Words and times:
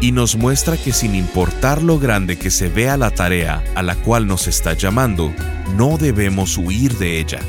y 0.00 0.12
nos 0.12 0.36
muestra 0.36 0.76
que 0.76 0.92
sin 0.92 1.14
importar 1.14 1.82
lo 1.82 1.98
grande 1.98 2.36
que 2.36 2.50
se 2.50 2.68
vea 2.68 2.96
la 2.96 3.10
tarea 3.10 3.62
a 3.74 3.82
la 3.82 3.96
cual 3.96 4.26
nos 4.26 4.46
está 4.46 4.74
llamando, 4.74 5.32
no 5.76 5.98
debemos 5.98 6.58
huir 6.58 6.96
de 6.98 7.20
ella. 7.20 7.40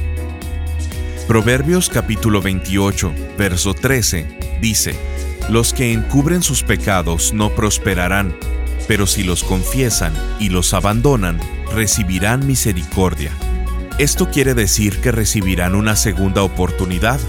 Proverbios 1.27 1.90
capítulo 1.90 2.41
28, 2.41 3.13
verso 3.38 3.73
13, 3.73 4.59
dice, 4.62 4.95
Los 5.49 5.73
que 5.73 5.91
encubren 5.91 6.44
sus 6.44 6.63
pecados 6.63 7.34
no 7.34 7.49
prosperarán, 7.49 8.35
pero 8.88 9.07
si 9.07 9.23
los 9.23 9.43
confiesan 9.43 10.13
y 10.40 10.49
los 10.49 10.73
abandonan, 10.73 11.40
recibirán 11.73 12.46
misericordia. 12.46 13.32
Esto 13.98 14.30
quiere 14.30 14.54
decir 14.54 14.99
que 14.99 15.12
recibirán 15.12 15.73
una 15.73 15.96
segunda 15.96 16.43
oportunidad 16.43 17.20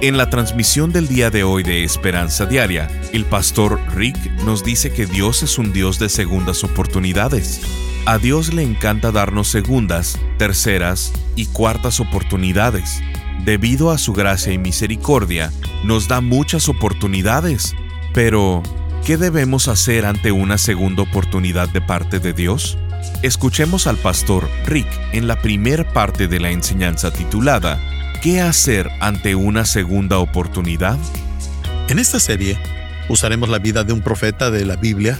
en 0.00 0.16
la 0.16 0.30
transmisión 0.30 0.92
del 0.92 1.08
día 1.08 1.30
de 1.30 1.42
hoy 1.42 1.64
de 1.64 1.82
Esperanza 1.82 2.46
Diaria, 2.46 2.88
el 3.12 3.24
pastor 3.24 3.80
Rick 3.94 4.16
nos 4.44 4.62
dice 4.62 4.92
que 4.92 5.06
Dios 5.06 5.42
es 5.42 5.58
un 5.58 5.72
Dios 5.72 5.98
de 5.98 6.08
segundas 6.08 6.62
oportunidades. 6.62 7.60
A 8.06 8.18
Dios 8.18 8.54
le 8.54 8.62
encanta 8.62 9.10
darnos 9.10 9.48
segundas, 9.48 10.18
terceras 10.36 11.12
y 11.34 11.46
cuartas 11.46 11.98
oportunidades. 11.98 13.00
Debido 13.44 13.90
a 13.90 13.98
su 13.98 14.12
gracia 14.12 14.52
y 14.52 14.58
misericordia, 14.58 15.52
nos 15.84 16.06
da 16.06 16.20
muchas 16.20 16.68
oportunidades. 16.68 17.74
Pero, 18.14 18.62
¿qué 19.04 19.16
debemos 19.16 19.66
hacer 19.66 20.06
ante 20.06 20.30
una 20.30 20.58
segunda 20.58 21.02
oportunidad 21.02 21.68
de 21.70 21.80
parte 21.80 22.20
de 22.20 22.32
Dios? 22.32 22.78
Escuchemos 23.22 23.88
al 23.88 23.96
pastor 23.96 24.48
Rick 24.64 24.88
en 25.12 25.26
la 25.26 25.40
primer 25.40 25.92
parte 25.92 26.28
de 26.28 26.38
la 26.38 26.50
enseñanza 26.50 27.12
titulada 27.12 27.80
¿Qué 28.22 28.40
hacer 28.40 28.90
ante 28.98 29.36
una 29.36 29.64
segunda 29.64 30.18
oportunidad? 30.18 30.98
En 31.88 32.00
esta 32.00 32.18
serie 32.18 32.58
usaremos 33.08 33.48
la 33.48 33.60
vida 33.60 33.84
de 33.84 33.92
un 33.92 34.02
profeta 34.02 34.50
de 34.50 34.64
la 34.64 34.74
Biblia 34.74 35.16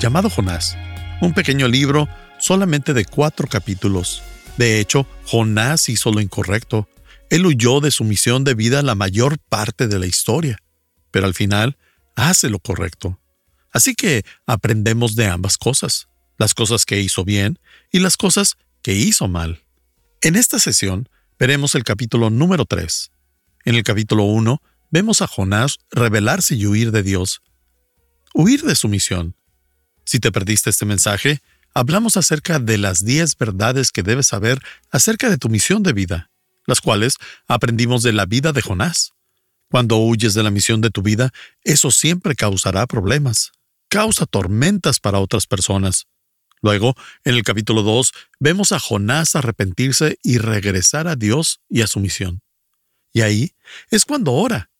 llamado 0.00 0.28
Jonás, 0.28 0.76
un 1.20 1.32
pequeño 1.32 1.68
libro 1.68 2.08
solamente 2.40 2.92
de 2.92 3.04
cuatro 3.04 3.46
capítulos. 3.46 4.24
De 4.56 4.80
hecho, 4.80 5.06
Jonás 5.26 5.88
hizo 5.88 6.10
lo 6.10 6.20
incorrecto. 6.20 6.88
Él 7.30 7.46
huyó 7.46 7.80
de 7.80 7.92
su 7.92 8.02
misión 8.02 8.42
de 8.42 8.54
vida 8.54 8.82
la 8.82 8.96
mayor 8.96 9.38
parte 9.38 9.86
de 9.86 10.00
la 10.00 10.06
historia, 10.06 10.58
pero 11.12 11.26
al 11.26 11.34
final 11.34 11.78
hace 12.16 12.50
lo 12.50 12.58
correcto. 12.58 13.20
Así 13.70 13.94
que 13.94 14.24
aprendemos 14.44 15.14
de 15.14 15.28
ambas 15.28 15.56
cosas, 15.56 16.08
las 16.36 16.54
cosas 16.54 16.84
que 16.84 16.98
hizo 17.00 17.24
bien 17.24 17.60
y 17.92 18.00
las 18.00 18.16
cosas 18.16 18.56
que 18.82 18.94
hizo 18.94 19.28
mal. 19.28 19.62
En 20.20 20.34
esta 20.34 20.58
sesión 20.58 21.08
veremos 21.40 21.74
el 21.74 21.84
capítulo 21.84 22.28
número 22.28 22.66
3. 22.66 23.12
En 23.64 23.74
el 23.74 23.82
capítulo 23.82 24.24
1 24.24 24.62
vemos 24.90 25.22
a 25.22 25.26
Jonás 25.26 25.78
rebelarse 25.90 26.54
y 26.54 26.66
huir 26.66 26.92
de 26.92 27.02
Dios, 27.02 27.40
huir 28.34 28.62
de 28.62 28.76
su 28.76 28.88
misión. 28.88 29.34
Si 30.04 30.20
te 30.20 30.32
perdiste 30.32 30.68
este 30.68 30.84
mensaje, 30.84 31.40
hablamos 31.72 32.18
acerca 32.18 32.58
de 32.58 32.76
las 32.76 33.06
10 33.06 33.38
verdades 33.38 33.90
que 33.90 34.02
debes 34.02 34.26
saber 34.26 34.60
acerca 34.90 35.30
de 35.30 35.38
tu 35.38 35.48
misión 35.48 35.82
de 35.82 35.94
vida, 35.94 36.30
las 36.66 36.82
cuales 36.82 37.14
aprendimos 37.48 38.02
de 38.02 38.12
la 38.12 38.26
vida 38.26 38.52
de 38.52 38.60
Jonás. 38.60 39.12
Cuando 39.70 39.96
huyes 39.96 40.34
de 40.34 40.42
la 40.42 40.50
misión 40.50 40.82
de 40.82 40.90
tu 40.90 41.00
vida, 41.00 41.32
eso 41.64 41.90
siempre 41.90 42.34
causará 42.34 42.86
problemas, 42.86 43.52
causa 43.88 44.26
tormentas 44.26 45.00
para 45.00 45.20
otras 45.20 45.46
personas. 45.46 46.06
Luego, 46.62 46.94
en 47.24 47.34
el 47.34 47.42
capítulo 47.42 47.82
2, 47.82 48.12
vemos 48.38 48.72
a 48.72 48.78
Jonás 48.78 49.34
arrepentirse 49.34 50.18
y 50.22 50.38
regresar 50.38 51.08
a 51.08 51.16
Dios 51.16 51.60
y 51.68 51.82
a 51.82 51.86
su 51.86 52.00
misión. 52.00 52.42
Y 53.12 53.22
ahí 53.22 53.54
es 53.90 54.04
cuando 54.04 54.32
ora. 54.32 54.70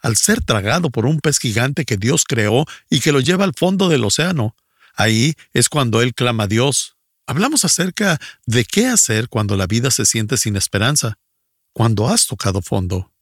Al 0.00 0.16
ser 0.16 0.40
tragado 0.42 0.90
por 0.90 1.06
un 1.06 1.20
pez 1.20 1.38
gigante 1.38 1.84
que 1.84 1.96
Dios 1.96 2.24
creó 2.24 2.64
y 2.88 3.00
que 3.00 3.12
lo 3.12 3.20
lleva 3.20 3.44
al 3.44 3.54
fondo 3.54 3.88
del 3.88 4.04
océano, 4.04 4.54
ahí 4.94 5.34
es 5.52 5.68
cuando 5.68 6.00
él 6.00 6.14
clama 6.14 6.44
a 6.44 6.48
Dios. 6.48 6.96
Hablamos 7.26 7.64
acerca 7.64 8.20
de 8.44 8.64
qué 8.64 8.86
hacer 8.86 9.28
cuando 9.28 9.56
la 9.56 9.66
vida 9.66 9.90
se 9.90 10.06
siente 10.06 10.36
sin 10.36 10.54
esperanza, 10.54 11.18
cuando 11.72 12.08
has 12.08 12.26
tocado 12.26 12.62
fondo. 12.62 13.12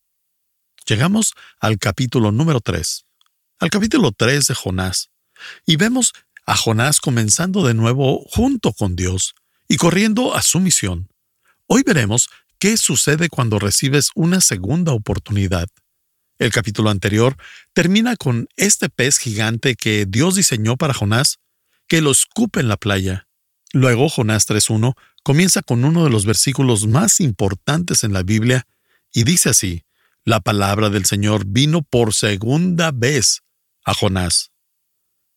Llegamos 0.86 1.32
al 1.58 1.78
capítulo 1.78 2.32
número 2.32 2.60
3, 2.60 3.06
al 3.60 3.70
capítulo 3.70 4.12
3 4.12 4.46
de 4.48 4.54
Jonás, 4.54 5.10
y 5.64 5.76
vemos 5.76 6.12
a 6.46 6.56
Jonás 6.56 7.00
comenzando 7.00 7.66
de 7.66 7.74
nuevo 7.74 8.24
junto 8.30 8.72
con 8.72 8.96
Dios 8.96 9.34
y 9.68 9.76
corriendo 9.76 10.34
a 10.34 10.42
su 10.42 10.60
misión. 10.60 11.08
Hoy 11.66 11.82
veremos 11.84 12.28
qué 12.58 12.76
sucede 12.76 13.28
cuando 13.28 13.58
recibes 13.58 14.10
una 14.14 14.40
segunda 14.40 14.92
oportunidad. 14.92 15.68
El 16.38 16.50
capítulo 16.50 16.90
anterior 16.90 17.36
termina 17.72 18.16
con 18.16 18.48
este 18.56 18.88
pez 18.88 19.18
gigante 19.18 19.76
que 19.76 20.06
Dios 20.06 20.34
diseñó 20.34 20.76
para 20.76 20.94
Jonás, 20.94 21.38
que 21.86 22.00
lo 22.00 22.10
escupe 22.10 22.60
en 22.60 22.68
la 22.68 22.76
playa. 22.76 23.28
Luego 23.72 24.08
Jonás 24.08 24.48
3.1 24.48 24.94
comienza 25.22 25.62
con 25.62 25.84
uno 25.84 26.04
de 26.04 26.10
los 26.10 26.26
versículos 26.26 26.86
más 26.86 27.20
importantes 27.20 28.04
en 28.04 28.12
la 28.12 28.22
Biblia 28.22 28.66
y 29.12 29.24
dice 29.24 29.50
así, 29.50 29.84
la 30.24 30.40
palabra 30.40 30.90
del 30.90 31.04
Señor 31.04 31.44
vino 31.46 31.82
por 31.82 32.14
segunda 32.14 32.90
vez 32.92 33.42
a 33.84 33.94
Jonás. 33.94 34.53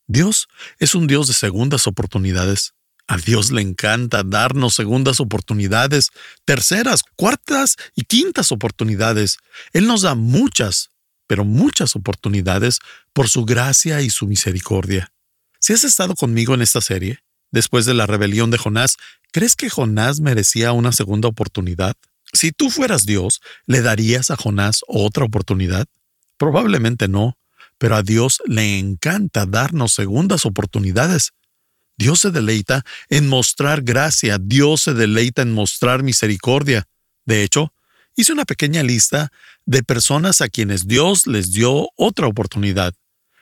Dios 0.07 0.47
es 0.79 0.95
un 0.95 1.05
Dios 1.05 1.27
de 1.27 1.33
segundas 1.33 1.85
oportunidades. 1.85 2.73
A 3.07 3.17
Dios 3.17 3.51
le 3.51 3.61
encanta 3.61 4.23
darnos 4.23 4.75
segundas 4.75 5.19
oportunidades, 5.19 6.09
terceras, 6.45 7.03
cuartas 7.15 7.75
y 7.95 8.03
quintas 8.03 8.51
oportunidades. 8.51 9.37
Él 9.71 9.87
nos 9.87 10.01
da 10.01 10.15
muchas, 10.15 10.89
pero 11.25 11.45
muchas 11.45 11.95
oportunidades 11.95 12.79
por 13.13 13.29
su 13.29 13.45
gracia 13.45 14.01
y 14.01 14.09
su 14.09 14.27
misericordia. 14.27 15.11
Si 15.59 15.73
has 15.73 15.83
estado 15.83 16.15
conmigo 16.15 16.53
en 16.53 16.61
esta 16.61 16.81
serie, 16.81 17.19
después 17.51 17.85
de 17.85 17.93
la 17.93 18.05
rebelión 18.05 18.51
de 18.51 18.57
Jonás, 18.57 18.97
¿crees 19.31 19.55
que 19.55 19.69
Jonás 19.69 20.19
merecía 20.19 20.71
una 20.71 20.91
segunda 20.91 21.27
oportunidad? 21.27 21.95
Si 22.33 22.51
tú 22.51 22.69
fueras 22.69 23.05
Dios, 23.05 23.41
¿le 23.65 23.81
darías 23.81 24.31
a 24.31 24.35
Jonás 24.35 24.81
otra 24.87 25.25
oportunidad? 25.25 25.87
Probablemente 26.37 27.07
no, 27.07 27.36
pero 27.77 27.95
a 27.95 28.03
Dios 28.03 28.41
le 28.45 28.79
encanta 28.79 29.45
darnos 29.45 29.93
segundas 29.93 30.45
oportunidades. 30.45 31.33
Dios 31.97 32.19
se 32.19 32.31
deleita 32.31 32.83
en 33.09 33.27
mostrar 33.27 33.81
gracia, 33.81 34.37
Dios 34.39 34.81
se 34.81 34.93
deleita 34.93 35.41
en 35.41 35.53
mostrar 35.53 36.03
misericordia. 36.03 36.87
De 37.25 37.43
hecho, 37.43 37.73
hice 38.15 38.33
una 38.33 38.45
pequeña 38.45 38.83
lista 38.83 39.31
de 39.65 39.83
personas 39.83 40.41
a 40.41 40.49
quienes 40.49 40.87
Dios 40.87 41.27
les 41.27 41.51
dio 41.51 41.89
otra 41.95 42.27
oportunidad. 42.27 42.93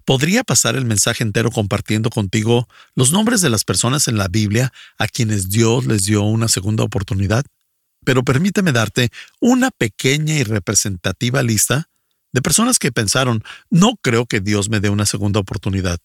Podría 0.06 0.44
pasar 0.44 0.75
el 0.75 0.85
mensaje 0.85 1.23
entero 1.23 1.50
compartiendo 1.50 2.09
contigo 2.09 2.67
los 2.94 3.12
nombres 3.12 3.41
de 3.41 3.50
las 3.50 3.63
personas 3.63 4.07
en 4.07 4.17
la 4.17 4.28
Biblia 4.28 4.72
a 4.97 5.07
quienes 5.07 5.50
Dios 5.50 5.85
les 5.85 6.06
dio 6.06 6.22
una 6.22 6.47
segunda 6.47 6.84
oportunidad, 6.84 7.44
pero 8.06 8.23
permíteme 8.23 8.72
darte 8.72 9.09
una 9.40 9.72
pequeña 9.72 10.35
y 10.35 10.44
representativa 10.44 11.41
lista 11.41 11.90
de 12.35 12.41
personas 12.41 12.79
que 12.79 12.91
pensaron, 12.91 13.46
no 13.69 13.96
creo 14.01 14.25
que 14.25 14.41
Dios 14.41 14.68
me 14.68 14.81
dé 14.81 14.90
una 14.90 15.06
segunda 15.06 15.40
oportunidad. 15.40 15.99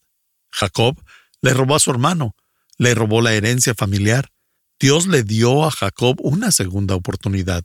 Jacob 0.53 0.97
le 1.43 1.53
robó 1.55 1.75
a 1.75 1.81
su 1.81 1.91
hermano, 1.91 2.37
le 2.79 2.95
robó 2.95 3.21
la 3.21 3.33
herencia 3.33 3.75
familiar. 3.75 4.31
Dios 4.79 5.09
le 5.09 5.25
dio 5.25 5.65
a 5.65 5.73
Jacob 5.73 6.19
una 6.21 6.53
segunda 6.53 6.95
oportunidad. 6.95 7.65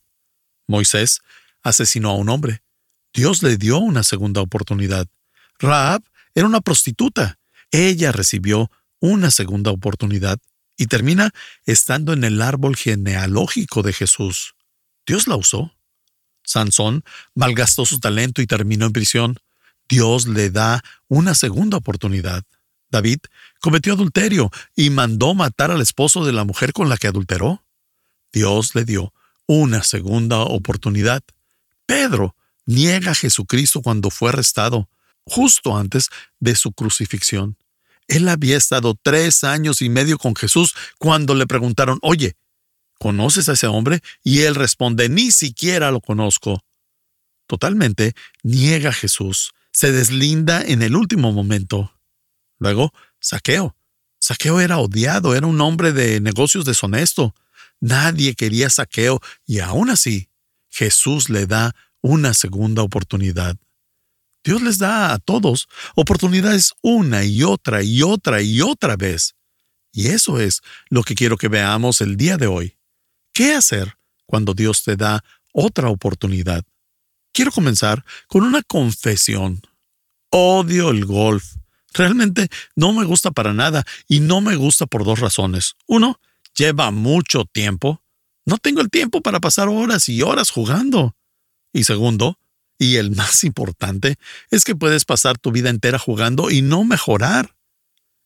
Moisés 0.66 1.22
asesinó 1.62 2.10
a 2.10 2.16
un 2.16 2.28
hombre. 2.30 2.64
Dios 3.14 3.44
le 3.44 3.58
dio 3.58 3.78
una 3.78 4.02
segunda 4.02 4.42
oportunidad. 4.42 5.08
Raab 5.60 6.02
era 6.34 6.48
una 6.48 6.62
prostituta. 6.62 7.38
Ella 7.70 8.12
recibió 8.12 8.72
una 9.00 9.30
segunda 9.30 9.70
oportunidad 9.70 10.40
y 10.76 10.88
termina 10.88 11.30
estando 11.66 12.14
en 12.14 12.24
el 12.24 12.42
árbol 12.42 12.76
genealógico 12.76 13.84
de 13.84 13.94
Jesús. 13.94 14.56
Dios 15.06 15.28
la 15.28 15.36
usó. 15.36 15.75
Sansón 16.46 17.04
malgastó 17.34 17.86
su 17.86 18.00
talento 18.00 18.42
y 18.42 18.48
terminó 18.48 18.86
en 18.86 18.94
prisión. 18.94 19.40
Dios 19.88 20.28
le 20.28 20.50
da 20.50 20.84
una 21.08 21.36
segunda 21.36 21.78
oportunidad. 21.78 22.44
David 22.90 23.20
cometió 23.60 23.94
adulterio 23.94 24.52
y 24.76 24.90
mandó 24.90 25.34
matar 25.34 25.72
al 25.72 25.82
esposo 25.82 26.26
de 26.26 26.34
la 26.34 26.44
mujer 26.44 26.72
con 26.74 26.90
la 26.90 26.98
que 26.98 27.08
adulteró. 27.08 27.64
Dios 28.32 28.76
le 28.76 28.86
dio 28.86 29.14
una 29.48 29.84
segunda 29.84 30.40
oportunidad. 30.40 31.24
Pedro 31.86 32.36
niega 32.66 33.12
a 33.12 33.16
Jesucristo 33.16 33.82
cuando 33.82 34.10
fue 34.10 34.30
arrestado, 34.30 34.90
justo 35.24 35.78
antes 35.78 36.10
de 36.40 36.56
su 36.56 36.72
crucifixión. 36.72 37.58
Él 38.08 38.28
había 38.30 38.58
estado 38.58 38.96
tres 39.02 39.44
años 39.44 39.82
y 39.82 39.90
medio 39.90 40.18
con 40.18 40.36
Jesús 40.36 40.76
cuando 41.00 41.34
le 41.34 41.48
preguntaron, 41.48 42.00
oye, 42.02 42.36
¿conoces 43.00 43.50
a 43.50 43.54
ese 43.54 43.68
hombre? 43.68 44.02
Y 44.24 44.42
él 44.42 44.56
responde, 44.56 45.10
ni 45.10 45.32
siquiera 45.32 45.92
lo 45.92 46.02
conozco. 46.02 46.64
Totalmente 47.48 48.14
niega 48.44 48.90
a 48.90 48.94
Jesús, 48.94 49.54
se 49.72 49.92
deslinda 49.92 50.62
en 50.62 50.82
el 50.82 50.96
último 50.96 51.32
momento. 51.32 51.92
Luego, 52.60 52.94
Saqueo. 53.20 53.76
Saqueo 54.20 54.60
era 54.60 54.80
odiado, 54.80 55.36
era 55.36 55.46
un 55.46 55.62
hombre 55.62 55.92
de 55.92 56.20
negocios 56.20 56.66
deshonesto. 56.66 57.36
Nadie 57.80 58.34
quería 58.34 58.70
Saqueo 58.70 59.20
y 59.46 59.60
aún 59.60 59.90
así, 59.90 60.30
Jesús 60.70 61.30
le 61.30 61.46
da 61.46 61.76
una 62.02 62.34
segunda 62.34 62.82
oportunidad. 62.82 63.58
Dios 64.44 64.62
les 64.62 64.78
da 64.78 65.14
a 65.14 65.20
todos 65.20 65.68
oportunidades 65.96 66.74
una 66.82 67.24
y 67.24 67.44
otra 67.44 67.82
y 67.82 68.04
otra 68.04 68.42
y 68.42 68.62
otra 68.62 68.96
vez. 68.96 69.36
Y 69.92 70.08
eso 70.08 70.40
es 70.40 70.62
lo 70.90 71.04
que 71.04 71.16
quiero 71.16 71.38
que 71.38 71.48
veamos 71.48 72.02
el 72.02 72.16
día 72.16 72.38
de 72.38 72.48
hoy. 72.48 72.78
¿Qué 73.36 73.54
hacer 73.54 73.98
cuando 74.26 74.54
Dios 74.54 74.84
te 74.84 74.96
da 74.96 75.22
otra 75.52 75.90
oportunidad? 75.90 76.64
Quiero 77.34 77.52
comenzar 77.52 78.06
con 78.28 78.44
una 78.44 78.64
confesión. 78.64 79.62
Odio 80.30 80.90
el 80.90 81.06
golf. 81.06 81.58
Realmente 81.94 82.48
no 82.78 82.94
me 82.94 83.04
gusta 83.04 83.32
para 83.32 83.54
nada 83.54 83.84
y 84.08 84.22
no 84.22 84.40
me 84.40 84.56
gusta 84.56 84.86
por 84.86 85.04
dos 85.04 85.20
razones. 85.20 85.76
Uno, 85.86 86.22
lleva 86.56 86.92
mucho 86.92 87.44
tiempo. 87.44 88.02
No 88.46 88.58
tengo 88.58 88.80
el 88.80 88.90
tiempo 88.90 89.20
para 89.20 89.42
pasar 89.42 89.68
horas 89.68 90.08
y 90.08 90.22
horas 90.22 90.50
jugando. 90.50 91.18
Y 91.74 91.84
segundo, 91.84 92.40
y 92.80 92.96
el 92.96 93.12
más 93.18 93.44
importante, 93.44 94.16
es 94.50 94.64
que 94.64 94.78
puedes 94.78 95.04
pasar 95.04 95.38
tu 95.38 95.52
vida 95.52 95.70
entera 95.70 96.00
jugando 96.00 96.52
y 96.52 96.62
no 96.62 96.86
mejorar. 96.86 97.54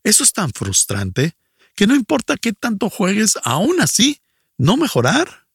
Eso 0.03 0.23
es 0.23 0.33
tan 0.33 0.51
frustrante 0.51 1.35
que 1.75 1.87
no 1.87 1.95
importa 1.95 2.37
qué 2.37 2.53
tanto 2.53 2.91
juegues, 2.91 3.39
aún 3.43 3.81
así, 3.81 4.21
no 4.59 4.77
mejorar. 4.77 5.47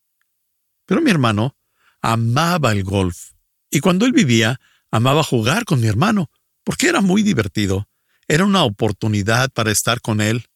Pero 0.86 1.00
mi 1.00 1.12
hermano 1.12 1.56
amaba 2.02 2.72
el 2.72 2.82
golf 2.82 3.34
y 3.74 3.80
cuando 3.80 4.06
él 4.06 4.12
vivía, 4.12 4.60
amaba 4.92 5.24
jugar 5.24 5.64
con 5.64 5.80
mi 5.80 5.88
hermano, 5.88 6.30
porque 6.62 6.86
era 6.86 7.00
muy 7.00 7.24
divertido. 7.24 7.88
Era 8.28 8.44
una 8.44 8.62
oportunidad 8.62 9.50
para 9.50 9.72
estar 9.72 10.00
con 10.00 10.20
él. 10.20 10.46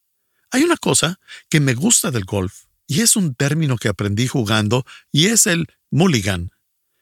Hay 0.52 0.62
una 0.62 0.76
cosa 0.76 1.18
que 1.48 1.58
me 1.58 1.74
gusta 1.74 2.12
del 2.12 2.24
golf, 2.24 2.66
y 2.86 3.00
es 3.00 3.16
un 3.16 3.34
término 3.34 3.76
que 3.76 3.88
aprendí 3.88 4.28
jugando, 4.28 4.86
y 5.10 5.26
es 5.26 5.48
el 5.48 5.66
mulligan. 5.90 6.52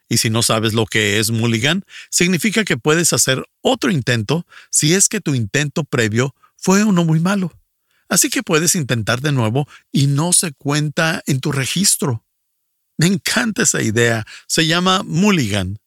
Y 0.09 0.17
si 0.17 0.31
no 0.31 0.43
sabes 0.43 0.73
lo 0.73 0.87
que 0.87 1.19
es 1.19 1.31
mulligan, 1.31 1.85
significa 2.09 2.65
que 2.65 2.79
puedes 2.79 3.13
hacer 3.13 3.45
otro 3.61 3.91
intento 3.91 4.47
si 4.71 4.95
es 4.95 5.11
que 5.11 5.21
tu 5.21 5.35
intento 5.35 5.85
previo 5.85 6.35
fue 6.57 6.83
uno 6.83 7.05
muy 7.05 7.21
malo. 7.21 7.53
Así 8.09 8.31
que 8.31 8.43
puedes 8.43 8.75
intentar 8.75 9.21
de 9.21 9.33
nuevo 9.33 9.69
y 9.93 10.07
no 10.07 10.33
se 10.33 10.53
cuenta 10.53 11.23
en 11.27 11.41
tu 11.41 11.53
registro. 11.53 12.25
Me 12.99 13.07
encanta 13.07 13.63
esa 13.63 13.83
idea. 13.83 14.25
Se 14.47 14.67
llama 14.67 15.03
mulligan. 15.05 15.79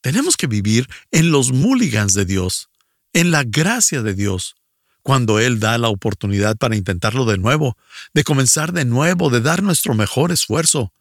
Tenemos 0.00 0.36
que 0.36 0.46
vivir 0.46 0.88
en 1.10 1.30
los 1.30 1.52
mulligans 1.52 2.14
de 2.14 2.24
Dios, 2.24 2.70
en 3.12 3.30
la 3.30 3.44
gracia 3.44 4.02
de 4.02 4.14
Dios, 4.14 4.54
cuando 5.02 5.40
Él 5.40 5.58
da 5.58 5.76
la 5.78 5.88
oportunidad 5.88 6.56
para 6.56 6.76
intentarlo 6.76 7.24
de 7.24 7.38
nuevo, 7.38 7.76
de 8.14 8.24
comenzar 8.24 8.72
de 8.72 8.84
nuevo, 8.84 9.30
de 9.30 9.40
dar 9.40 9.62
nuestro 9.62 9.94
mejor 9.94 10.30
esfuerzo. 10.32 10.92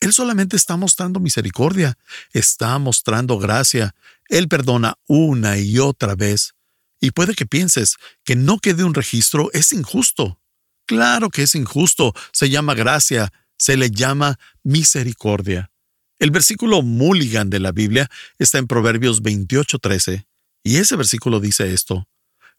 Él 0.00 0.12
solamente 0.12 0.56
está 0.56 0.76
mostrando 0.76 1.20
misericordia, 1.20 1.98
está 2.32 2.78
mostrando 2.78 3.38
gracia. 3.38 3.94
Él 4.28 4.48
perdona 4.48 4.98
una 5.06 5.58
y 5.58 5.78
otra 5.78 6.14
vez. 6.14 6.55
Y 7.00 7.10
puede 7.10 7.34
que 7.34 7.46
pienses 7.46 7.96
que 8.24 8.36
no 8.36 8.58
quede 8.58 8.84
un 8.84 8.94
registro 8.94 9.50
es 9.52 9.72
injusto. 9.72 10.40
Claro 10.86 11.30
que 11.30 11.42
es 11.42 11.54
injusto, 11.54 12.14
se 12.32 12.48
llama 12.48 12.74
gracia, 12.74 13.32
se 13.58 13.76
le 13.76 13.90
llama 13.90 14.38
misericordia. 14.62 15.70
El 16.18 16.30
versículo 16.30 16.82
mulligan 16.82 17.50
de 17.50 17.60
la 17.60 17.72
Biblia 17.72 18.10
está 18.38 18.58
en 18.58 18.66
Proverbios 18.66 19.22
28:13, 19.22 20.26
y 20.62 20.76
ese 20.76 20.96
versículo 20.96 21.40
dice 21.40 21.72
esto, 21.72 22.08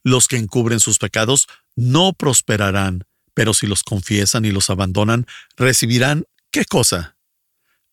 Los 0.03 0.27
que 0.27 0.37
encubren 0.37 0.79
sus 0.79 0.99
pecados 0.99 1.47
no 1.75 2.13
prosperarán, 2.13 3.05
pero 3.33 3.53
si 3.53 3.65
los 3.65 3.83
confiesan 3.83 4.45
y 4.45 4.51
los 4.51 4.69
abandonan, 4.69 5.25
recibirán 5.57 6.25
¿qué 6.51 6.65
cosa? 6.65 7.17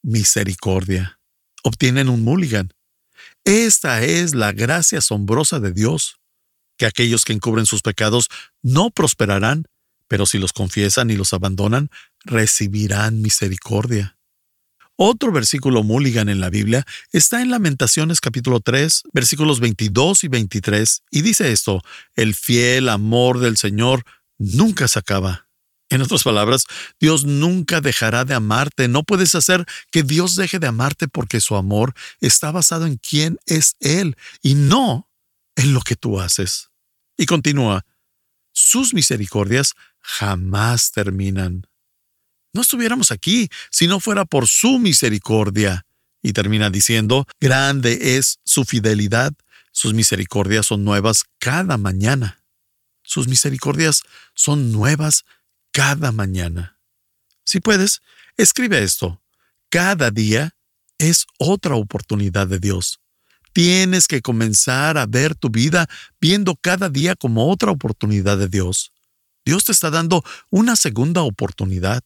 Misericordia. 0.03 1.19
Obtienen 1.63 2.09
un 2.09 2.23
mulligan. 2.23 2.73
Esta 3.45 4.03
es 4.03 4.35
la 4.35 4.53
gracia 4.53 4.99
asombrosa 4.99 5.61
de 5.61 5.73
Dios, 5.73 6.19
que 6.77 6.87
aquellos 6.87 7.25
que 7.25 7.33
encubren 7.33 7.67
sus 7.67 7.83
pecados 7.83 8.29
no 8.63 8.91
prosperarán, 8.91 9.67
pero 10.09 10.27
si 10.27 10.39
los 10.39 10.53
confiesan 10.53 11.11
y 11.11 11.17
los 11.17 11.33
abandonan, 11.33 11.91
recibirán 12.25 13.23
misericordia. 13.23 14.17
Otro 14.97 15.33
versículo 15.33 15.83
mulligan 15.83 16.29
en 16.29 16.41
la 16.41 16.51
Biblia 16.51 16.87
está 17.11 17.43
en 17.43 17.51
Lamentaciones 17.51 18.21
capítulo 18.21 18.61
3, 18.61 19.03
versículos 19.13 19.59
22 19.59 20.23
y 20.23 20.29
23, 20.29 21.03
y 21.11 21.23
dice 21.23 21.51
esto, 21.51 21.83
el 22.15 22.35
fiel 22.35 22.89
amor 22.89 23.41
del 23.41 23.57
Señor 23.57 24.05
nunca 24.39 24.87
se 24.87 25.01
acaba. 25.01 25.49
En 25.91 26.01
otras 26.01 26.23
palabras, 26.23 26.65
Dios 27.01 27.25
nunca 27.25 27.81
dejará 27.81 28.25
de 28.25 28.35
amarte. 28.35 28.89
No 28.89 29.03
puedes 29.03 29.35
hacer 29.35 29.67
que 29.91 30.03
Dios 30.03 30.35
deje 30.35 30.59
de 30.59 30.67
amarte 30.67 31.09
porque 31.09 31.41
su 31.41 31.57
amor 31.57 31.95
está 32.21 32.51
basado 32.53 32.87
en 32.87 32.97
quién 32.97 33.39
es 33.47 33.77
Él 33.81 34.17
y 34.43 34.55
no 34.55 35.09
en 35.57 35.75
lo 35.75 35.81
que 35.81 35.97
tú 35.97 36.21
haces. 36.21 36.71
Y 37.17 37.27
continúa, 37.27 37.85
sus 38.53 38.95
misericordias 38.95 39.75
jamás 40.01 40.93
terminan 40.93 41.67
no 42.55 42.63
estuviéramos 42.63 43.11
aquí 43.11 43.51
si 43.71 43.87
no 43.89 44.01
fuera 44.01 44.25
por 44.25 44.47
su 44.47 44.79
misericordia. 44.79 45.85
Y 46.23 46.33
termina 46.33 46.71
diciendo, 46.71 47.27
grande 47.39 48.17
es 48.17 48.39
su 48.45 48.65
fidelidad, 48.65 49.35
sus 49.73 49.93
misericordias 49.93 50.67
son 50.67 50.85
nuevas 50.85 51.25
cada 51.39 51.77
mañana. 51.77 52.41
Sus 53.03 53.29
misericordias 53.29 54.05
son 54.35 54.73
nuevas 54.73 55.25
cada 55.73 56.13
mañana. 56.13 56.79
Si 57.45 57.61
puedes, 57.61 58.01
escribe 58.39 58.83
esto. 58.83 59.21
Cada 59.69 60.11
día 60.11 60.57
es 60.97 61.27
otra 61.39 61.75
oportunidad 61.75 62.47
de 62.47 62.61
Dios. 62.61 63.01
Tienes 63.55 64.07
que 64.07 64.21
comenzar 64.21 64.99
a 64.99 65.07
ver 65.07 65.35
tu 65.35 65.49
vida 65.49 65.89
viendo 66.21 66.57
cada 66.57 66.91
día 66.91 67.15
como 67.15 67.51
otra 67.51 67.71
oportunidad 67.71 68.37
de 68.37 68.49
Dios. 68.49 68.93
Dios 69.47 69.65
te 69.65 69.73
está 69.73 69.89
dando 69.89 70.23
una 70.51 70.77
segunda 70.77 71.23
oportunidad 71.23 72.03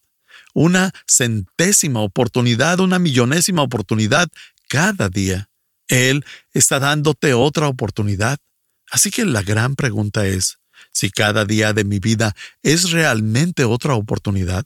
una 0.54 0.92
centésima 1.06 2.00
oportunidad, 2.00 2.80
una 2.80 2.98
millonésima 2.98 3.62
oportunidad 3.62 4.28
cada 4.68 5.08
día. 5.08 5.50
Él 5.88 6.24
está 6.52 6.78
dándote 6.78 7.34
otra 7.34 7.68
oportunidad. 7.68 8.38
Así 8.90 9.10
que 9.10 9.24
la 9.24 9.42
gran 9.42 9.76
pregunta 9.76 10.26
es, 10.26 10.58
si 10.92 11.10
cada 11.10 11.44
día 11.44 11.72
de 11.72 11.84
mi 11.84 11.98
vida 11.98 12.34
es 12.62 12.90
realmente 12.90 13.64
otra 13.64 13.94
oportunidad, 13.94 14.64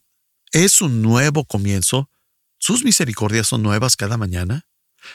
es 0.52 0.80
un 0.80 1.02
nuevo 1.02 1.44
comienzo, 1.44 2.10
sus 2.58 2.84
misericordias 2.84 3.48
son 3.48 3.62
nuevas 3.62 3.96
cada 3.96 4.16
mañana, 4.16 4.66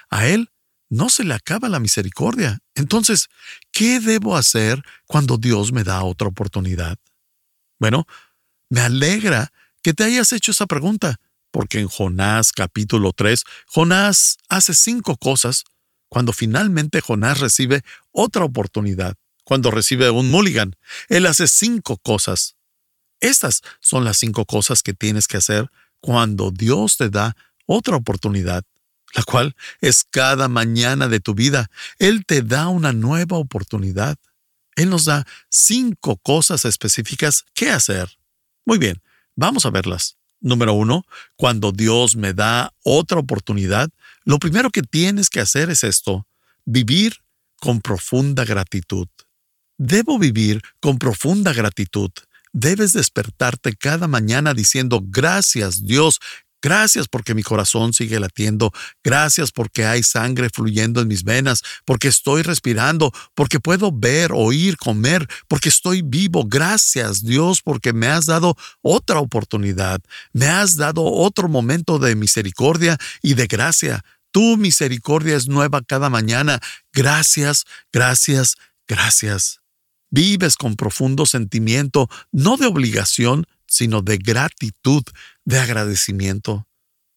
a 0.09 0.27
Él 0.27 0.49
no 0.89 1.09
se 1.09 1.23
le 1.23 1.33
acaba 1.33 1.69
la 1.69 1.79
misericordia. 1.79 2.59
Entonces, 2.75 3.27
¿qué 3.71 3.99
debo 3.99 4.37
hacer 4.37 4.83
cuando 5.05 5.37
Dios 5.37 5.71
me 5.71 5.83
da 5.83 6.03
otra 6.03 6.27
oportunidad? 6.27 6.97
Bueno, 7.79 8.07
me 8.69 8.81
alegra 8.81 9.51
que 9.81 9.93
te 9.93 10.03
hayas 10.03 10.33
hecho 10.33 10.51
esa 10.51 10.65
pregunta, 10.65 11.19
porque 11.51 11.79
en 11.79 11.87
Jonás 11.87 12.51
capítulo 12.51 13.13
3, 13.13 13.43
Jonás 13.67 14.37
hace 14.49 14.73
cinco 14.73 15.17
cosas 15.17 15.63
cuando 16.09 16.33
finalmente 16.33 17.01
Jonás 17.01 17.39
recibe 17.39 17.83
otra 18.11 18.45
oportunidad, 18.45 19.15
cuando 19.43 19.71
recibe 19.71 20.09
un 20.09 20.29
mulligan. 20.31 20.75
Él 21.09 21.25
hace 21.25 21.47
cinco 21.47 21.97
cosas. 21.97 22.55
Estas 23.19 23.61
son 23.79 24.03
las 24.03 24.17
cinco 24.17 24.45
cosas 24.45 24.83
que 24.83 24.93
tienes 24.93 25.27
que 25.27 25.37
hacer 25.37 25.69
cuando 25.99 26.51
Dios 26.51 26.97
te 26.97 27.09
da 27.09 27.35
otra 27.65 27.95
oportunidad, 27.97 28.63
la 29.13 29.23
cual 29.23 29.55
es 29.81 30.03
cada 30.03 30.47
mañana 30.47 31.07
de 31.07 31.19
tu 31.19 31.33
vida. 31.33 31.69
Él 31.99 32.25
te 32.25 32.41
da 32.41 32.67
una 32.67 32.93
nueva 32.93 33.37
oportunidad. 33.37 34.17
Él 34.75 34.89
nos 34.89 35.05
da 35.05 35.25
cinco 35.49 36.17
cosas 36.17 36.65
específicas 36.65 37.45
que 37.53 37.71
hacer. 37.71 38.17
Muy 38.65 38.77
bien, 38.77 39.01
Vamos 39.37 39.67
a 39.67 39.69
verlas. 39.69 40.17
Número 40.41 40.73
uno, 40.73 41.05
cuando 41.35 41.71
Dios 41.71 42.15
me 42.15 42.33
da 42.33 42.73
otra 42.83 43.19
oportunidad, 43.19 43.89
lo 44.25 44.39
primero 44.39 44.71
que 44.71 44.81
tienes 44.81 45.29
que 45.29 45.39
hacer 45.39 45.69
es 45.69 45.83
esto, 45.83 46.27
vivir 46.65 47.17
con 47.59 47.81
profunda 47.81 48.45
gratitud. 48.45 49.07
Debo 49.77 50.17
vivir 50.17 50.61
con 50.79 50.97
profunda 50.97 51.53
gratitud. 51.53 52.09
Debes 52.51 52.93
despertarte 52.93 53.75
cada 53.75 54.07
mañana 54.07 54.55
diciendo 54.55 55.01
gracias 55.03 55.85
Dios, 55.85 56.19
Gracias 56.67 57.07
porque 57.07 57.33
mi 57.33 57.43
corazón 57.43 57.93
sigue 57.93 58.19
latiendo. 58.19 58.73
Gracias 59.01 59.53
porque 59.53 59.85
hay 59.85 60.03
sangre 60.03 60.49
fluyendo 60.53 60.99
en 60.99 61.07
mis 61.07 61.23
venas, 61.23 61.63
porque 61.85 62.09
estoy 62.09 62.41
respirando, 62.41 63.13
porque 63.35 63.61
puedo 63.61 63.89
ver, 63.93 64.33
oír, 64.33 64.75
comer, 64.75 65.25
porque 65.47 65.69
estoy 65.69 66.01
vivo. 66.01 66.43
Gracias 66.45 67.23
Dios 67.23 67.61
porque 67.61 67.93
me 67.93 68.07
has 68.07 68.25
dado 68.25 68.57
otra 68.81 69.19
oportunidad. 69.19 70.01
Me 70.33 70.47
has 70.47 70.75
dado 70.75 71.05
otro 71.05 71.47
momento 71.47 71.99
de 71.99 72.17
misericordia 72.17 72.97
y 73.21 73.35
de 73.35 73.47
gracia. 73.47 74.03
Tu 74.33 74.57
misericordia 74.57 75.37
es 75.37 75.47
nueva 75.47 75.81
cada 75.83 76.09
mañana. 76.09 76.59
Gracias, 76.91 77.63
gracias, 77.93 78.57
gracias. 78.89 79.61
Vives 80.09 80.57
con 80.57 80.75
profundo 80.75 81.25
sentimiento, 81.25 82.09
no 82.33 82.57
de 82.57 82.65
obligación, 82.65 83.45
sino 83.67 84.01
de 84.01 84.17
gratitud, 84.17 85.03
de 85.47 85.59
agradecimiento. 85.59 86.67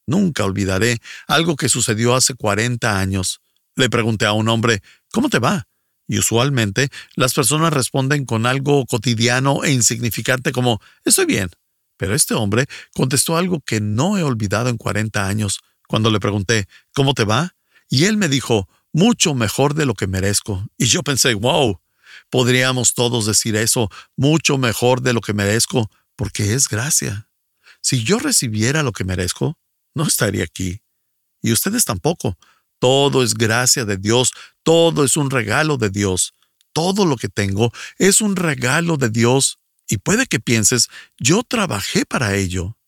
Nunca 0.07 0.45
olvidaré 0.45 0.99
algo 1.27 1.57
que 1.57 1.69
sucedió 1.69 2.15
hace 2.15 2.35
40 2.35 2.99
años. 2.99 3.41
Le 3.75 3.91
pregunté 3.91 4.25
a 4.25 4.33
un 4.33 4.49
hombre, 4.49 4.83
¿cómo 5.11 5.29
te 5.29 5.41
va? 5.41 5.67
Y 6.07 6.19
usualmente 6.19 6.91
las 7.17 7.35
personas 7.35 7.73
responden 7.73 8.25
con 8.25 8.47
algo 8.47 8.87
cotidiano 8.87 9.65
e 9.65 9.73
insignificante 9.73 10.53
como, 10.53 10.81
estoy 11.05 11.27
bien. 11.27 11.51
Pero 11.97 12.15
este 12.15 12.35
hombre 12.35 12.67
contestó 12.95 13.37
algo 13.37 13.61
que 13.63 13.81
no 13.81 14.17
he 14.17 14.23
olvidado 14.23 14.69
en 14.69 14.77
40 14.77 15.27
años, 15.27 15.59
cuando 15.89 16.09
le 16.11 16.21
pregunté, 16.21 16.69
¿cómo 16.95 17.15
te 17.15 17.25
va? 17.25 17.57
Y 17.89 18.05
él 18.05 18.17
me 18.17 18.29
dijo, 18.29 18.69
mucho 18.93 19.35
mejor 19.35 19.75
de 19.75 19.87
lo 19.87 19.95
que 19.95 20.07
merezco. 20.07 20.65
Y 20.79 20.87
yo 20.87 21.03
pensé, 21.03 21.35
wow, 21.35 21.81
podríamos 22.31 22.95
todos 22.95 23.27
decir 23.27 23.57
eso, 23.57 23.91
mucho 24.17 24.57
mejor 24.57 25.03
de 25.03 25.15
lo 25.15 25.21
que 25.21 25.35
merezco, 25.35 25.91
porque 26.15 26.55
es 26.55 26.69
gracia. 26.69 27.27
Si 27.83 28.05
yo 28.05 28.19
recibiera 28.19 28.83
lo 28.83 28.93
que 28.93 29.05
merezco, 29.05 29.59
no 29.95 30.05
estaría 30.05 30.45
aquí. 30.45 30.83
Y 31.43 31.53
ustedes 31.53 31.85
tampoco. 31.85 32.39
Todo 32.79 33.23
es 33.23 33.35
gracia 33.35 33.85
de 33.85 33.99
Dios, 33.99 34.33
todo 34.63 35.05
es 35.05 35.17
un 35.17 35.31
regalo 35.31 35.77
de 35.77 35.91
Dios. 35.91 36.35
Todo 36.73 37.05
lo 37.05 37.17
que 37.17 37.29
tengo 37.29 37.73
es 37.99 38.21
un 38.21 38.37
regalo 38.37 38.97
de 38.97 39.11
Dios. 39.11 39.59
Y 39.89 39.99
puede 39.99 40.27
que 40.27 40.41
pienses, 40.41 40.89
yo 41.19 41.43
trabajé 41.43 42.07
para 42.07 42.37
ello. 42.37 42.79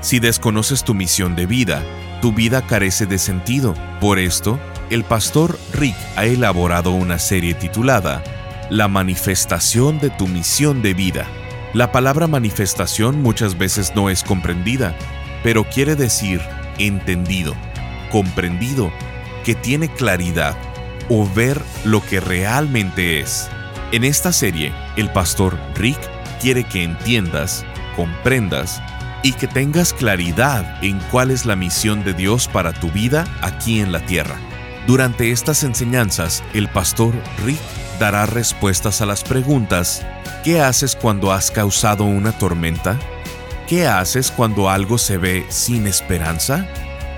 Si 0.00 0.20
desconoces 0.20 0.82
tu 0.82 0.94
misión 0.94 1.36
de 1.36 1.44
vida, 1.44 1.82
tu 2.22 2.32
vida 2.32 2.66
carece 2.66 3.04
de 3.04 3.18
sentido. 3.18 3.74
Por 4.00 4.18
esto, 4.18 4.58
el 4.88 5.04
pastor 5.04 5.58
Rick 5.74 5.96
ha 6.16 6.24
elaborado 6.24 6.92
una 6.92 7.18
serie 7.18 7.52
titulada 7.52 8.22
La 8.70 8.88
manifestación 8.88 9.98
de 9.98 10.08
tu 10.08 10.26
misión 10.26 10.80
de 10.80 10.94
vida 10.94 11.26
la 11.72 11.92
palabra 11.92 12.26
manifestación 12.26 13.22
muchas 13.22 13.56
veces 13.56 13.92
no 13.94 14.10
es 14.10 14.24
comprendida, 14.24 14.92
pero 15.44 15.62
quiere 15.62 15.94
decir 15.94 16.40
entendido, 16.78 17.54
comprendido, 18.10 18.90
que 19.44 19.54
tiene 19.54 19.88
claridad 19.88 20.56
o 21.10 21.28
ver 21.28 21.62
lo 21.84 22.02
que 22.02 22.20
realmente 22.20 23.20
es. 23.20 23.50
En 23.92 24.04
esta 24.04 24.32
serie, 24.32 24.72
el 24.96 25.10
pastor 25.12 25.58
Rick 25.74 25.98
quiere 26.40 26.64
que 26.64 26.82
entiendas, 26.82 27.66
comprendas 27.96 28.80
y 29.22 29.32
que 29.32 29.46
tengas 29.46 29.92
claridad 29.92 30.82
en 30.82 30.98
cuál 31.10 31.30
es 31.30 31.44
la 31.44 31.56
misión 31.56 32.02
de 32.04 32.14
Dios 32.14 32.48
para 32.48 32.72
tu 32.72 32.90
vida 32.90 33.26
aquí 33.42 33.80
en 33.80 33.92
la 33.92 34.00
tierra. 34.06 34.36
Durante 34.86 35.30
estas 35.30 35.62
enseñanzas, 35.64 36.42
el 36.54 36.68
pastor 36.68 37.12
Rick 37.44 37.60
dará 37.98 38.24
respuestas 38.24 39.02
a 39.02 39.06
las 39.06 39.22
preguntas 39.22 40.06
¿Qué 40.42 40.62
haces 40.62 40.96
cuando 40.96 41.32
has 41.32 41.50
causado 41.50 42.04
una 42.04 42.32
tormenta? 42.32 42.98
¿Qué 43.68 43.86
haces 43.86 44.30
cuando 44.30 44.70
algo 44.70 44.96
se 44.96 45.18
ve 45.18 45.44
sin 45.50 45.86
esperanza? 45.86 46.66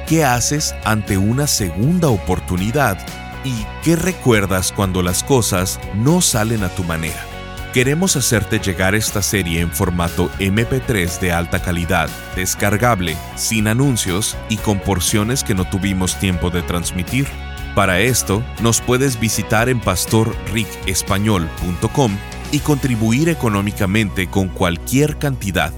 ¿Qué 0.08 0.25
haces 0.25 0.75
ante 0.84 1.18
una 1.18 1.46
segunda 1.46 2.08
oportunidad? 2.08 2.99
¿Y 3.44 3.66
qué 3.82 3.96
recuerdas 3.96 4.70
cuando 4.70 5.02
las 5.02 5.25
cosas 5.25 5.80
no 5.94 6.20
salen 6.20 6.62
a 6.62 6.68
tu 6.68 6.84
manera? 6.84 7.26
Queremos 7.72 8.14
hacerte 8.16 8.61
llegar 8.61 8.94
esta 8.94 9.20
serie 9.20 9.58
en 9.61 9.72
formato 9.72 10.30
MP3 10.38 11.18
de 11.18 11.32
alta 11.32 11.61
calidad, 11.61 12.08
descargable, 12.37 13.16
sin 13.34 13.66
anuncios 13.66 14.37
y 14.49 14.58
con 14.58 14.78
porciones 14.78 15.42
que 15.42 15.56
no 15.56 15.64
tuvimos 15.64 16.20
tiempo 16.20 16.50
de 16.50 16.62
transmitir. 16.62 17.26
Para 17.75 17.99
esto, 18.00 18.44
nos 18.61 18.80
puedes 18.80 19.18
visitar 19.18 19.68
en 19.68 19.80
pastorricespañol.com 19.80 22.16
y 22.52 22.61
contribuir 22.61 23.28
económicamente 23.28 24.28
con 24.28 24.46
cualquier 24.49 25.18
cantidad. 25.18 25.72